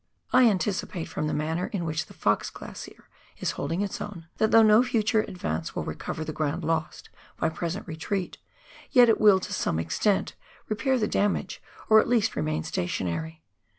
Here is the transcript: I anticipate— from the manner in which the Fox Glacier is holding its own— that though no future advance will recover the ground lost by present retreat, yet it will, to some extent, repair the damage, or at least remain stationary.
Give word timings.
I 0.33 0.49
anticipate— 0.49 1.07
from 1.09 1.27
the 1.27 1.31
manner 1.35 1.67
in 1.67 1.85
which 1.85 2.07
the 2.07 2.15
Fox 2.15 2.49
Glacier 2.49 3.07
is 3.37 3.51
holding 3.51 3.81
its 3.81 4.01
own— 4.01 4.25
that 4.37 4.49
though 4.49 4.63
no 4.63 4.81
future 4.81 5.21
advance 5.21 5.75
will 5.75 5.83
recover 5.83 6.25
the 6.25 6.33
ground 6.33 6.63
lost 6.63 7.11
by 7.37 7.49
present 7.49 7.85
retreat, 7.87 8.39
yet 8.89 9.09
it 9.09 9.21
will, 9.21 9.39
to 9.39 9.53
some 9.53 9.77
extent, 9.77 10.33
repair 10.67 10.97
the 10.97 11.07
damage, 11.07 11.61
or 11.87 11.99
at 11.99 12.07
least 12.09 12.35
remain 12.35 12.63
stationary. 12.63 13.43